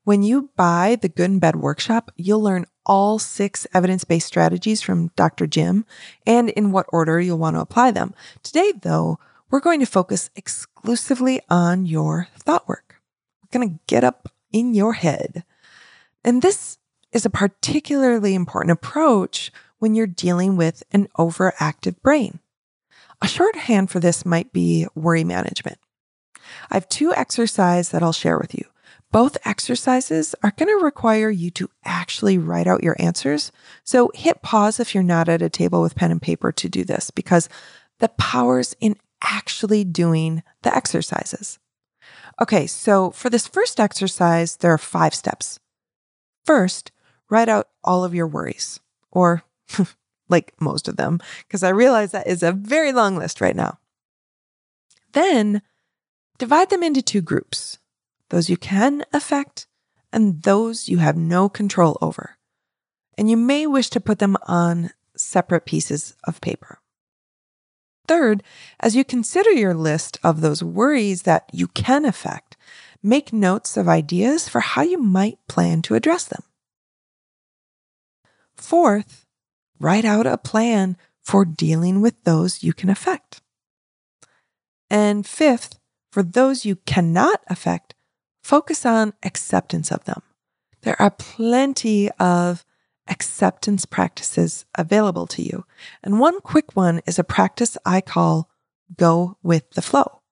When 0.04 0.22
you 0.22 0.50
buy 0.56 0.96
the 1.00 1.08
Good 1.08 1.30
in 1.30 1.38
Bed 1.38 1.56
workshop, 1.56 2.10
you'll 2.16 2.42
learn 2.42 2.66
all 2.86 3.18
six 3.18 3.66
evidence 3.74 4.04
based 4.04 4.26
strategies 4.26 4.82
from 4.82 5.08
Dr. 5.16 5.46
Jim 5.46 5.84
and 6.26 6.50
in 6.50 6.72
what 6.72 6.86
order 6.88 7.20
you'll 7.20 7.38
want 7.38 7.56
to 7.56 7.60
apply 7.60 7.90
them. 7.90 8.14
Today, 8.42 8.72
though, 8.82 9.18
we're 9.50 9.60
going 9.60 9.80
to 9.80 9.86
focus 9.86 10.30
exclusively 10.36 11.40
on 11.48 11.86
your 11.86 12.28
thought 12.38 12.68
work. 12.68 13.00
We're 13.42 13.58
going 13.58 13.70
to 13.70 13.80
get 13.86 14.04
up 14.04 14.32
in 14.52 14.74
your 14.74 14.94
head. 14.94 15.44
And 16.24 16.42
this 16.42 16.78
is 17.12 17.24
a 17.24 17.30
particularly 17.30 18.34
important 18.34 18.72
approach 18.72 19.52
when 19.78 19.94
you're 19.94 20.06
dealing 20.06 20.56
with 20.56 20.82
an 20.92 21.08
overactive 21.18 22.00
brain. 22.02 22.38
A 23.22 23.28
shorthand 23.28 23.90
for 23.90 24.00
this 24.00 24.24
might 24.24 24.52
be 24.52 24.86
worry 24.94 25.24
management. 25.24 25.78
I 26.70 26.74
have 26.74 26.88
two 26.88 27.12
exercises 27.14 27.90
that 27.90 28.02
I'll 28.02 28.12
share 28.12 28.38
with 28.38 28.54
you. 28.54 28.64
Both 29.12 29.38
exercises 29.44 30.36
are 30.42 30.52
going 30.56 30.68
to 30.68 30.84
require 30.84 31.30
you 31.30 31.50
to 31.52 31.68
actually 31.84 32.38
write 32.38 32.68
out 32.68 32.84
your 32.84 32.96
answers. 33.00 33.50
So 33.82 34.12
hit 34.14 34.40
pause 34.40 34.78
if 34.78 34.94
you're 34.94 35.02
not 35.02 35.28
at 35.28 35.42
a 35.42 35.48
table 35.48 35.82
with 35.82 35.96
pen 35.96 36.12
and 36.12 36.22
paper 36.22 36.52
to 36.52 36.68
do 36.68 36.84
this 36.84 37.10
because 37.10 37.48
the 37.98 38.08
power's 38.08 38.76
in 38.80 38.96
actually 39.22 39.84
doing 39.84 40.42
the 40.62 40.74
exercises. 40.74 41.58
Okay, 42.40 42.66
so 42.66 43.10
for 43.10 43.28
this 43.28 43.48
first 43.48 43.80
exercise, 43.80 44.56
there 44.56 44.72
are 44.72 44.78
five 44.78 45.14
steps. 45.14 45.58
First, 46.44 46.92
write 47.28 47.48
out 47.48 47.68
all 47.84 48.04
of 48.04 48.14
your 48.14 48.26
worries, 48.26 48.80
or 49.10 49.42
like 50.28 50.54
most 50.60 50.88
of 50.88 50.96
them, 50.96 51.20
because 51.46 51.62
I 51.62 51.68
realize 51.68 52.12
that 52.12 52.26
is 52.26 52.42
a 52.42 52.52
very 52.52 52.92
long 52.92 53.16
list 53.16 53.40
right 53.40 53.56
now. 53.56 53.78
Then, 55.12 55.60
divide 56.38 56.70
them 56.70 56.82
into 56.82 57.02
two 57.02 57.20
groups 57.20 57.78
those 58.30 58.48
you 58.48 58.56
can 58.56 59.04
affect 59.12 59.66
and 60.12 60.42
those 60.42 60.88
you 60.88 60.98
have 60.98 61.16
no 61.16 61.48
control 61.48 61.98
over. 62.00 62.36
And 63.18 63.30
you 63.30 63.36
may 63.36 63.66
wish 63.66 63.90
to 63.90 64.00
put 64.00 64.18
them 64.18 64.36
on 64.46 64.90
separate 65.16 65.66
pieces 65.66 66.14
of 66.24 66.40
paper. 66.40 66.78
Third, 68.08 68.42
as 68.80 68.96
you 68.96 69.04
consider 69.04 69.52
your 69.52 69.74
list 69.74 70.18
of 70.24 70.40
those 70.40 70.64
worries 70.64 71.22
that 71.22 71.48
you 71.52 71.68
can 71.68 72.04
affect, 72.04 72.56
make 73.02 73.32
notes 73.32 73.76
of 73.76 73.88
ideas 73.88 74.48
for 74.48 74.60
how 74.60 74.82
you 74.82 74.98
might 74.98 75.38
plan 75.48 75.82
to 75.82 75.94
address 75.94 76.24
them. 76.24 76.42
Fourth, 78.56 79.26
write 79.78 80.04
out 80.04 80.26
a 80.26 80.38
plan 80.38 80.96
for 81.22 81.44
dealing 81.44 82.00
with 82.00 82.24
those 82.24 82.62
you 82.62 82.72
can 82.72 82.90
affect. 82.90 83.40
And 84.88 85.26
fifth, 85.26 85.78
for 86.10 86.22
those 86.22 86.64
you 86.64 86.76
cannot 86.76 87.42
affect, 87.48 87.94
focus 88.42 88.86
on 88.86 89.12
acceptance 89.22 89.90
of 89.90 90.04
them. 90.04 90.22
There 90.82 91.00
are 91.00 91.10
plenty 91.10 92.10
of 92.12 92.64
acceptance 93.08 93.84
practices 93.84 94.64
available 94.76 95.26
to 95.26 95.42
you. 95.42 95.64
And 96.02 96.20
one 96.20 96.40
quick 96.40 96.74
one 96.76 97.00
is 97.06 97.18
a 97.18 97.24
practice 97.24 97.76
I 97.84 98.00
call 98.00 98.48
go 98.96 99.36
with 99.42 99.70
the 99.72 99.82
flow. 99.82 100.22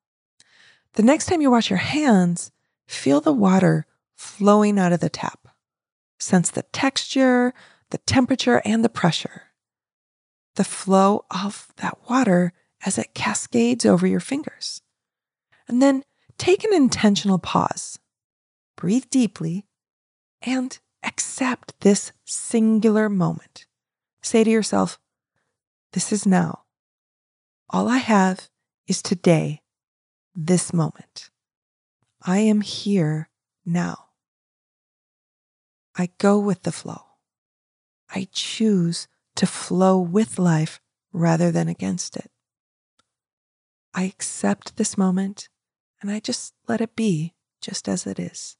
The 0.94 1.02
next 1.02 1.26
time 1.26 1.40
you 1.40 1.50
wash 1.50 1.70
your 1.70 1.78
hands, 1.78 2.50
feel 2.86 3.20
the 3.20 3.32
water 3.32 3.86
flowing 4.14 4.78
out 4.78 4.92
of 4.92 5.00
the 5.00 5.08
tap. 5.08 5.48
Sense 6.18 6.50
the 6.50 6.62
texture, 6.64 7.54
the 7.90 7.98
temperature, 7.98 8.62
and 8.64 8.84
the 8.84 8.88
pressure. 8.88 9.42
The 10.56 10.64
flow 10.64 11.24
of 11.30 11.68
that 11.76 11.98
water 12.08 12.52
as 12.84 12.98
it 12.98 13.14
cascades 13.14 13.86
over 13.86 14.06
your 14.06 14.20
fingers. 14.20 14.82
And 15.68 15.80
then 15.82 16.02
take 16.38 16.64
an 16.64 16.72
intentional 16.72 17.38
pause. 17.38 17.98
Breathe 18.76 19.04
deeply 19.10 19.66
and 20.40 20.78
accept 21.02 21.74
this 21.80 22.12
singular 22.24 23.08
moment. 23.08 23.66
Say 24.22 24.44
to 24.44 24.50
yourself, 24.50 24.98
This 25.92 26.12
is 26.12 26.26
now. 26.26 26.62
All 27.70 27.88
I 27.88 27.98
have 27.98 28.48
is 28.86 29.02
today, 29.02 29.60
this 30.34 30.72
moment. 30.72 31.30
I 32.22 32.38
am 32.38 32.60
here 32.62 33.28
now. 33.66 34.06
I 35.96 36.10
go 36.18 36.38
with 36.38 36.62
the 36.62 36.72
flow. 36.72 37.02
I 38.14 38.28
choose 38.32 39.08
to 39.36 39.46
flow 39.46 39.98
with 39.98 40.38
life 40.38 40.80
rather 41.12 41.50
than 41.50 41.68
against 41.68 42.16
it. 42.16 42.30
I 43.94 44.04
accept 44.04 44.76
this 44.76 44.96
moment 44.96 45.48
and 46.00 46.10
I 46.10 46.20
just 46.20 46.54
let 46.66 46.80
it 46.80 46.96
be 46.96 47.34
just 47.60 47.88
as 47.88 48.06
it 48.06 48.18
is. 48.18 48.56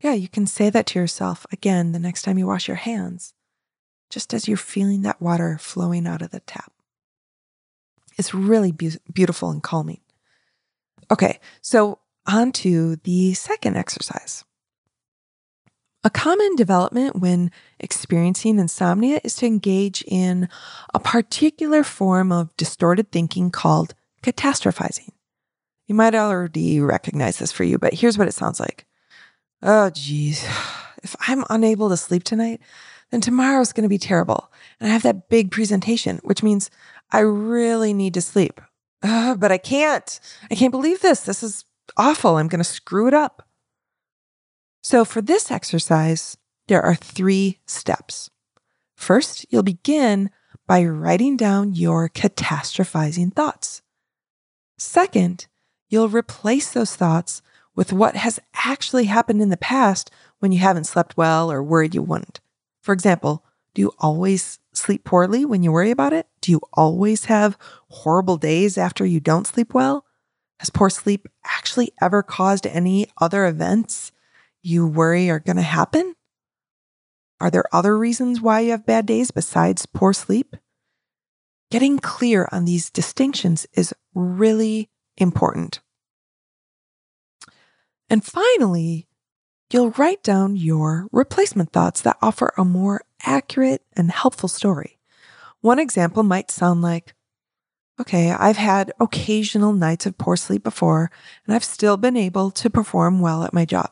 Yeah, 0.00 0.14
you 0.14 0.28
can 0.28 0.46
say 0.46 0.68
that 0.70 0.86
to 0.86 0.98
yourself 0.98 1.46
again 1.52 1.92
the 1.92 1.98
next 1.98 2.22
time 2.22 2.38
you 2.38 2.46
wash 2.46 2.66
your 2.66 2.76
hands, 2.76 3.34
just 4.10 4.34
as 4.34 4.48
you're 4.48 4.56
feeling 4.56 5.02
that 5.02 5.22
water 5.22 5.58
flowing 5.58 6.06
out 6.06 6.22
of 6.22 6.30
the 6.30 6.40
tap. 6.40 6.72
It's 8.18 8.34
really 8.34 8.72
be- 8.72 8.98
beautiful 9.12 9.50
and 9.50 9.62
calming. 9.62 10.00
Okay, 11.10 11.38
so 11.60 11.98
on 12.26 12.52
to 12.52 12.96
the 12.96 13.34
second 13.34 13.76
exercise. 13.76 14.44
A 16.04 16.10
common 16.10 16.56
development 16.56 17.16
when 17.16 17.52
experiencing 17.78 18.58
insomnia 18.58 19.20
is 19.22 19.36
to 19.36 19.46
engage 19.46 20.02
in 20.08 20.48
a 20.92 20.98
particular 20.98 21.84
form 21.84 22.32
of 22.32 22.56
distorted 22.56 23.12
thinking 23.12 23.52
called 23.52 23.94
catastrophizing. 24.22 25.10
You 25.86 25.94
might 25.94 26.14
already 26.14 26.80
recognize 26.80 27.38
this 27.38 27.52
for 27.52 27.64
you, 27.64 27.78
but 27.78 27.94
here's 27.94 28.16
what 28.16 28.28
it 28.28 28.34
sounds 28.34 28.60
like. 28.60 28.86
Oh, 29.62 29.90
geez. 29.90 30.46
If 31.04 31.16
I'm 31.26 31.42
unable 31.50 31.88
to 31.88 31.96
sleep 31.96 32.22
tonight, 32.22 32.60
then 33.10 33.20
tomorrow's 33.20 33.72
going 33.72 33.82
to 33.82 33.88
be 33.88 33.98
terrible. 33.98 34.52
And 34.78 34.88
I 34.88 34.92
have 34.92 35.02
that 35.02 35.28
big 35.28 35.50
presentation, 35.50 36.20
which 36.22 36.44
means 36.44 36.70
I 37.10 37.20
really 37.20 37.92
need 37.92 38.14
to 38.14 38.20
sleep. 38.20 38.60
Uh, 39.02 39.34
but 39.36 39.50
I 39.50 39.58
can't. 39.58 40.20
I 40.48 40.54
can't 40.54 40.70
believe 40.70 41.00
this. 41.00 41.22
This 41.22 41.42
is 41.42 41.64
awful. 41.96 42.36
I'm 42.36 42.46
going 42.46 42.60
to 42.60 42.64
screw 42.64 43.08
it 43.08 43.14
up. 43.14 43.48
So 44.82 45.04
for 45.04 45.20
this 45.20 45.50
exercise, 45.50 46.36
there 46.68 46.82
are 46.82 46.94
three 46.94 47.58
steps. 47.66 48.30
First, 48.96 49.46
you'll 49.50 49.62
begin 49.62 50.30
by 50.66 50.84
writing 50.84 51.36
down 51.36 51.74
your 51.74 52.08
catastrophizing 52.08 53.34
thoughts. 53.34 53.82
Second, 54.82 55.46
you'll 55.88 56.08
replace 56.08 56.72
those 56.72 56.96
thoughts 56.96 57.40
with 57.76 57.92
what 57.92 58.16
has 58.16 58.40
actually 58.52 59.04
happened 59.04 59.40
in 59.40 59.48
the 59.48 59.56
past 59.56 60.10
when 60.40 60.50
you 60.50 60.58
haven't 60.58 60.88
slept 60.88 61.16
well 61.16 61.52
or 61.52 61.62
worried 61.62 61.94
you 61.94 62.02
wouldn't. 62.02 62.40
For 62.82 62.92
example, 62.92 63.44
do 63.74 63.80
you 63.80 63.92
always 64.00 64.58
sleep 64.74 65.04
poorly 65.04 65.44
when 65.44 65.62
you 65.62 65.70
worry 65.70 65.92
about 65.92 66.12
it? 66.12 66.26
Do 66.40 66.50
you 66.50 66.60
always 66.72 67.26
have 67.26 67.56
horrible 67.90 68.36
days 68.36 68.76
after 68.76 69.06
you 69.06 69.20
don't 69.20 69.46
sleep 69.46 69.72
well? 69.72 70.04
Has 70.58 70.68
poor 70.68 70.90
sleep 70.90 71.28
actually 71.44 71.92
ever 72.02 72.22
caused 72.22 72.66
any 72.66 73.06
other 73.20 73.46
events 73.46 74.10
you 74.62 74.86
worry 74.86 75.30
are 75.30 75.38
going 75.38 75.56
to 75.56 75.62
happen? 75.62 76.16
Are 77.40 77.52
there 77.52 77.64
other 77.72 77.96
reasons 77.96 78.40
why 78.40 78.60
you 78.60 78.72
have 78.72 78.84
bad 78.84 79.06
days 79.06 79.30
besides 79.30 79.86
poor 79.86 80.12
sleep? 80.12 80.56
Getting 81.72 82.00
clear 82.00 82.46
on 82.52 82.66
these 82.66 82.90
distinctions 82.90 83.66
is 83.72 83.94
really 84.14 84.90
important. 85.16 85.80
And 88.10 88.22
finally, 88.22 89.08
you'll 89.70 89.92
write 89.92 90.22
down 90.22 90.54
your 90.54 91.06
replacement 91.12 91.72
thoughts 91.72 92.02
that 92.02 92.18
offer 92.20 92.52
a 92.58 92.64
more 92.66 93.00
accurate 93.24 93.80
and 93.96 94.10
helpful 94.10 94.50
story. 94.50 94.98
One 95.62 95.78
example 95.78 96.22
might 96.22 96.50
sound 96.50 96.82
like, 96.82 97.14
okay, 97.98 98.32
I've 98.32 98.58
had 98.58 98.92
occasional 99.00 99.72
nights 99.72 100.04
of 100.04 100.18
poor 100.18 100.36
sleep 100.36 100.62
before, 100.62 101.10
and 101.46 101.54
I've 101.54 101.64
still 101.64 101.96
been 101.96 102.18
able 102.18 102.50
to 102.50 102.68
perform 102.68 103.20
well 103.20 103.44
at 103.44 103.54
my 103.54 103.64
job. 103.64 103.90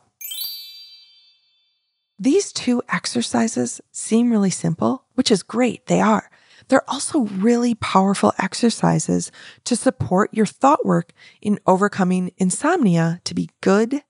These 2.19 2.53
two 2.53 2.83
exercises 2.89 3.81
seem 3.91 4.29
really 4.29 4.51
simple, 4.51 5.05
which 5.15 5.31
is 5.31 5.41
great. 5.41 5.87
They 5.87 5.99
are. 5.99 6.29
They're 6.71 6.89
also 6.89 7.25
really 7.25 7.75
powerful 7.75 8.31
exercises 8.39 9.29
to 9.65 9.75
support 9.75 10.33
your 10.33 10.45
thought 10.45 10.85
work 10.85 11.11
in 11.41 11.59
overcoming 11.67 12.31
insomnia 12.37 13.19
to 13.25 13.33
be 13.33 13.49
good 13.59 14.03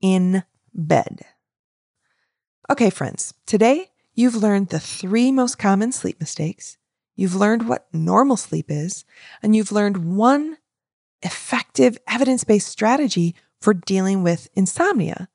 in 0.00 0.42
bed. 0.72 1.26
Okay, 2.70 2.88
friends, 2.88 3.34
today 3.44 3.90
you've 4.14 4.34
learned 4.34 4.70
the 4.70 4.80
three 4.80 5.30
most 5.30 5.58
common 5.58 5.92
sleep 5.92 6.18
mistakes. 6.18 6.78
You've 7.16 7.34
learned 7.36 7.68
what 7.68 7.86
normal 7.92 8.38
sleep 8.38 8.70
is, 8.70 9.04
and 9.42 9.54
you've 9.54 9.70
learned 9.70 10.16
one 10.16 10.56
effective 11.20 11.98
evidence 12.08 12.44
based 12.44 12.68
strategy 12.68 13.34
for 13.60 13.74
dealing 13.74 14.22
with 14.22 14.48
insomnia. 14.54 15.28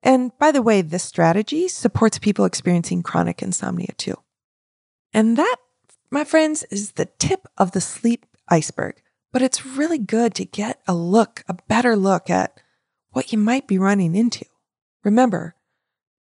And 0.00 0.30
by 0.38 0.52
the 0.52 0.62
way, 0.62 0.80
this 0.80 1.02
strategy 1.02 1.66
supports 1.66 2.20
people 2.20 2.44
experiencing 2.44 3.02
chronic 3.02 3.42
insomnia 3.42 3.94
too. 3.96 4.14
And 5.12 5.36
that, 5.36 5.56
my 6.14 6.24
friends, 6.24 6.62
is 6.70 6.92
the 6.92 7.06
tip 7.18 7.46
of 7.58 7.72
the 7.72 7.80
sleep 7.80 8.24
iceberg. 8.48 9.02
But 9.32 9.42
it's 9.42 9.66
really 9.66 9.98
good 9.98 10.34
to 10.36 10.44
get 10.44 10.80
a 10.86 10.94
look, 10.94 11.42
a 11.48 11.54
better 11.68 11.96
look 11.96 12.30
at 12.30 12.60
what 13.10 13.32
you 13.32 13.38
might 13.38 13.66
be 13.66 13.78
running 13.78 14.14
into. 14.14 14.46
Remember, 15.02 15.56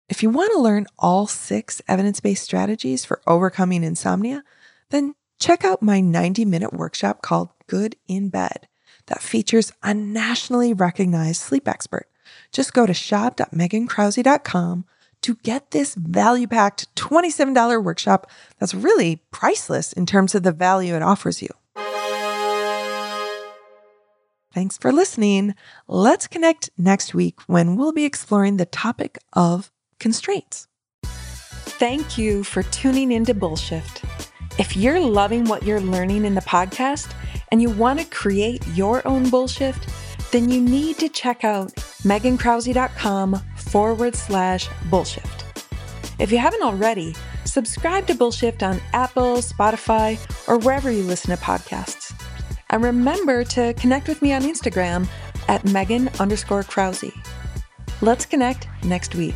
if 0.09 0.23
you 0.23 0.29
want 0.31 0.51
to 0.51 0.59
learn 0.59 0.87
all 0.97 1.27
six 1.27 1.81
evidence 1.87 2.19
based 2.19 2.43
strategies 2.43 3.05
for 3.05 3.21
overcoming 3.27 3.83
insomnia, 3.83 4.43
then 4.89 5.13
check 5.39 5.63
out 5.63 5.83
my 5.83 6.01
90 6.01 6.43
minute 6.43 6.73
workshop 6.73 7.21
called 7.21 7.49
Good 7.67 7.95
in 8.07 8.29
Bed 8.29 8.67
that 9.05 9.21
features 9.21 9.71
a 9.83 9.93
nationally 9.93 10.73
recognized 10.73 11.41
sleep 11.41 11.67
expert. 11.67 12.07
Just 12.51 12.73
go 12.73 12.85
to 12.85 12.93
shop.megankrause.com 12.93 14.85
to 15.23 15.35
get 15.43 15.71
this 15.71 15.95
value 15.95 16.47
packed 16.47 16.93
$27 16.95 17.83
workshop 17.83 18.29
that's 18.59 18.73
really 18.73 19.21
priceless 19.31 19.93
in 19.93 20.05
terms 20.05 20.35
of 20.35 20.43
the 20.43 20.51
value 20.51 20.95
it 20.95 21.01
offers 21.01 21.41
you. 21.41 21.49
Thanks 24.53 24.77
for 24.77 24.91
listening. 24.91 25.55
Let's 25.87 26.27
connect 26.27 26.69
next 26.77 27.15
week 27.15 27.39
when 27.47 27.75
we'll 27.75 27.91
be 27.91 28.05
exploring 28.05 28.57
the 28.57 28.67
topic 28.67 29.17
of 29.33 29.71
constraints. 29.99 30.67
Thank 31.05 32.19
you 32.19 32.43
for 32.43 32.61
tuning 32.63 33.11
into 33.11 33.33
Bullshift. 33.33 34.03
If 34.59 34.77
you're 34.77 34.99
loving 34.99 35.45
what 35.45 35.63
you're 35.63 35.81
learning 35.81 36.25
in 36.25 36.35
the 36.35 36.41
podcast 36.41 37.11
and 37.51 37.61
you 37.61 37.71
want 37.71 37.99
to 37.99 38.05
create 38.05 38.65
your 38.75 39.05
own 39.07 39.25
bullshift, 39.25 39.89
then 40.31 40.49
you 40.49 40.61
need 40.61 40.99
to 40.99 41.09
check 41.09 41.43
out 41.43 41.73
megankrause.com 42.03 43.41
forward 43.73 44.15
slash 44.15 44.67
bullshift. 44.91 45.39
If 46.19 46.31
you 46.31 46.37
haven't 46.37 46.61
already, 46.61 47.15
subscribe 47.43 48.05
to 48.05 48.13
Bullshift 48.13 48.61
on 48.61 48.79
Apple, 48.93 49.37
Spotify, 49.37 50.19
or 50.47 50.59
wherever 50.59 50.91
you 50.91 51.01
listen 51.01 51.35
to 51.35 51.41
podcasts. 51.41 52.13
And 52.69 52.83
remember 52.83 53.43
to 53.45 53.73
connect 53.73 54.07
with 54.07 54.21
me 54.21 54.31
on 54.31 54.43
Instagram 54.43 55.07
at 55.47 55.65
Megan 55.65 56.07
underscore 56.19 56.61
Krause. 56.61 57.11
Let's 58.01 58.27
connect 58.27 58.67
next 58.83 59.15
week. 59.15 59.33